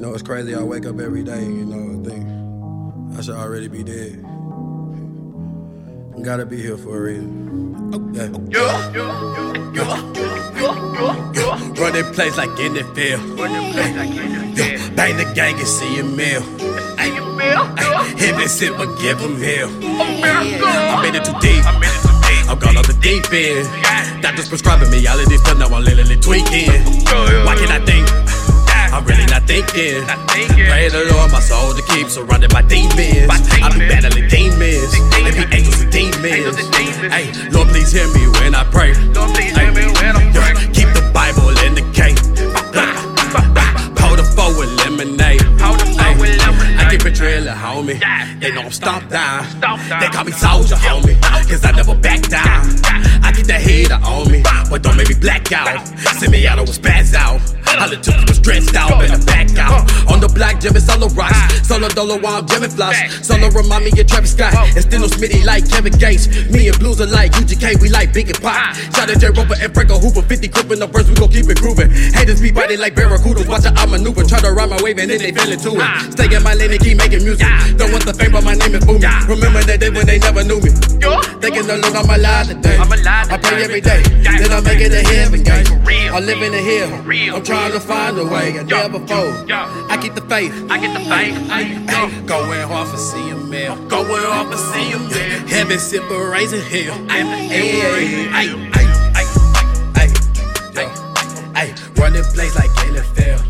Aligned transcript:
You 0.00 0.06
know, 0.06 0.14
it's 0.14 0.22
crazy. 0.22 0.54
I 0.54 0.62
wake 0.62 0.86
up 0.86 0.98
every 0.98 1.22
day, 1.22 1.42
you 1.42 1.66
know, 1.66 2.00
I 2.00 2.02
think 2.08 3.18
I 3.18 3.20
should 3.20 3.34
already 3.34 3.68
be 3.68 3.84
dead. 3.84 4.24
Gotta 6.24 6.46
be 6.46 6.56
here 6.56 6.78
for 6.78 6.96
a 6.96 7.00
reason. 7.02 7.92
Yeah. 8.14 8.32
Yeah, 8.48 8.92
yeah, 8.96 9.74
yeah, 9.74 9.84
yeah, 9.84 9.92
yeah, 11.34 11.76
Run 11.76 11.92
that 11.92 12.12
place 12.14 12.34
like 12.38 12.48
in 12.60 12.72
the 12.72 12.84
field. 12.96 13.20
Bang 14.96 15.18
the 15.18 15.30
gang 15.34 15.58
and 15.58 15.68
see 15.68 15.98
a 15.98 16.02
meal. 16.02 16.40
Hit 18.16 18.40
and 18.40 18.50
sip, 18.50 18.78
but 18.78 18.98
give 19.02 19.20
him 19.20 19.36
hell. 19.36 19.68
I 19.84 21.02
made 21.02 21.14
it 21.14 21.26
too 21.26 21.36
deep. 21.42 21.62
I'm 22.48 22.58
gone 22.58 22.78
off 22.78 22.86
the 22.86 22.96
deep 23.02 23.30
end. 23.30 24.22
Doctors 24.22 24.48
prescribing 24.48 24.90
me 24.90 25.06
all 25.06 25.20
of 25.20 25.28
this 25.28 25.42
stuff, 25.42 25.58
now 25.58 25.66
I'm 25.66 25.84
literally 25.84 26.16
tweaking. 26.16 26.70
Why 27.04 27.39
thinking. 29.66 30.04
Pray 30.68 30.88
the 30.88 31.08
Lord, 31.12 31.32
my 31.32 31.40
soul 31.40 31.74
to 31.74 31.82
keep 31.92 32.08
surrounded 32.08 32.50
by 32.50 32.62
demons. 32.62 33.28
I 33.28 33.68
be 33.72 33.88
battling 33.88 34.28
demons. 34.28 34.92
They 35.12 35.30
be 35.30 35.44
angels 35.54 35.80
and 35.80 35.92
demons. 35.92 36.56
Hey, 37.12 37.32
Lord, 37.50 37.68
please 37.68 37.92
hear 37.92 38.08
me 38.14 38.28
when 38.40 38.54
I 38.54 38.64
pray. 38.64 38.92
Yeah, 38.92 39.72
Keep 40.72 40.90
the 40.96 41.10
Bible 41.12 41.50
in 41.66 41.74
the 41.74 41.84
cake. 41.92 42.16
Pour 43.96 44.16
the 44.16 44.24
four 44.24 44.50
with 44.56 44.70
lemonade. 44.84 45.42
I 45.60 46.88
keep 46.90 47.04
it 47.04 47.14
drilling, 47.14 47.54
homie. 47.54 48.00
They 48.40 48.52
know 48.52 48.62
I'm 48.62 48.72
stomped 48.72 49.10
down. 49.10 49.44
They 50.00 50.08
call 50.08 50.24
me 50.24 50.32
soldier, 50.32 50.76
homie. 50.76 51.20
Cause 51.48 51.64
I 51.64 51.72
never 51.72 51.94
back 51.94 52.22
down. 52.28 52.66
I 53.22 53.32
get 53.32 53.46
that 53.46 53.60
hater 53.60 53.98
on 54.04 54.30
me, 54.30 54.42
but 54.70 54.82
don't 54.82 54.96
make 54.96 55.08
me 55.08 55.14
black 55.14 55.52
out. 55.52 55.86
Send 56.18 56.32
me 56.32 56.46
out, 56.46 56.58
I 56.58 56.62
was 56.62 56.78
spaz 56.78 57.14
out. 57.14 57.40
I 57.78 57.86
two 57.96 58.12
people 58.12 58.34
stressed 58.34 58.74
out. 58.74 58.90
La 60.40 60.49
On 60.60 60.68
the 60.68 60.76
black, 60.76 60.84
jamming 60.84 60.84
solo 60.84 61.08
rocks. 61.16 61.66
Solo 61.66 61.88
dolo 61.88 62.20
while 62.20 62.36
I'm 62.36 62.46
jamming 62.46 62.70
flops. 62.70 63.26
Solo 63.26 63.48
remind 63.48 63.84
me 63.84 63.92
of 63.96 64.06
Travis 64.06 64.32
Scott. 64.32 64.52
And 64.76 64.82
still 64.84 65.00
no 65.00 65.06
Smitty 65.06 65.44
like 65.44 65.68
Kevin 65.68 65.92
Gates. 65.96 66.28
Me 66.50 66.68
and 66.68 66.78
Blues 66.78 67.00
are 67.00 67.06
like 67.06 67.32
UGK, 67.32 67.80
we 67.80 67.88
like 67.88 68.12
Big 68.12 68.28
and 68.28 68.40
Pop. 68.42 68.74
Shout 68.92 69.08
out 69.08 69.18
J 69.18 69.28
Roper 69.30 69.56
and 69.56 69.72
Franco 69.72 69.98
Hoover. 69.98 70.22
50 70.22 70.48
grip 70.48 70.70
in 70.70 70.80
the 70.80 70.86
verse, 70.86 71.08
we 71.08 71.14
gon' 71.14 71.30
keep 71.30 71.48
it 71.48 71.56
grooving. 71.58 71.90
Haters 71.90 72.40
be 72.40 72.52
biting 72.52 72.80
like 72.80 72.94
barracudas. 72.94 73.48
Watch 73.48 73.64
how 73.64 73.72
I 73.72 73.86
maneuver. 73.86 74.24
Try 74.24 74.40
to 74.40 74.52
ride 74.52 74.68
my 74.68 74.80
wave 74.82 74.98
and 74.98 75.10
then 75.10 75.18
they 75.18 75.32
fell 75.32 75.50
into 75.50 75.72
it. 75.80 76.12
Stay 76.12 76.28
in 76.28 76.42
my 76.42 76.54
lane 76.54 76.72
and 76.72 76.80
keep 76.80 76.98
making 76.98 77.24
music. 77.24 77.48
Don't 77.80 77.92
want 77.92 78.04
the 78.04 78.12
fame, 78.12 78.32
but 78.32 78.44
my 78.44 78.54
name 78.54 78.74
is 78.74 78.84
booming. 78.84 79.08
Remember 79.28 79.64
that 79.64 79.80
day 79.80 79.90
when 79.90 80.04
they 80.04 80.18
never 80.18 80.44
knew 80.44 80.60
me. 80.60 80.70
Thinking 81.40 81.64
the 81.64 81.80
Lord, 81.80 81.96
I'm 81.96 82.10
alive 82.10 82.48
today. 82.48 82.76
I'm 82.76 82.92
alive 82.92 83.32
I 83.32 83.38
pray 83.38 83.64
every 83.64 83.80
day. 83.80 84.02
Then 84.02 84.52
I 84.52 84.60
make 84.60 84.80
it 84.80 84.90
to 84.90 85.00
heaven 85.08 85.40
real. 85.84 86.14
I 86.14 86.20
live 86.20 86.42
in 86.42 86.52
the 86.52 86.58
hill. 86.58 86.90
I'm 87.34 87.44
trying 87.44 87.72
to 87.72 87.80
find 87.80 88.18
a 88.18 88.24
way. 88.24 88.58
I 88.58 88.62
never 88.62 89.00
fold. 89.06 89.50
I 89.50 89.96
keep 90.00 90.14
the 90.14 90.22
faith. 90.22 90.49
I 90.70 90.78
get 90.78 90.92
the 90.92 91.08
bank. 91.08 91.36
Ay, 91.50 91.78
ay, 91.88 92.26
going 92.26 92.68
hard 92.68 92.88
for 92.88 92.96
CML. 92.96 93.70
I'm 93.70 93.88
going 93.88 94.22
hard 94.24 94.48
for 94.48 94.56
CML. 94.56 95.48
Heaven 95.48 95.78
simple 95.78 96.18
raising 96.18 96.62
hell. 96.62 96.96
hey, 97.08 97.24
hey, 97.48 97.68
hey, 97.68 98.28
ay, 98.32 98.48
ay, 98.74 98.86
ay, 99.96 100.08
ay, 100.76 100.88
ay. 101.54 101.74
Run 101.96 102.12
like 102.56 102.70
NFL. 102.90 103.40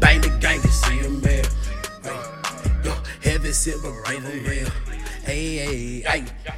Bang 0.00 0.20
the 0.20 0.28
gang 0.40 0.60
to 0.60 0.68
CML. 0.68 1.46
Heaven 3.22 3.52
simple 3.52 3.92
raising 4.08 4.44
hell. 4.44 4.72
hey, 5.24 5.56
hey. 5.56 6.04
ay. 6.06 6.53